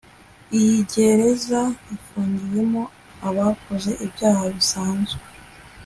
[0.57, 1.61] Iyi gereza
[1.95, 2.83] ifungiwemo
[3.27, 5.21] abakoze ibyaha bisanzwe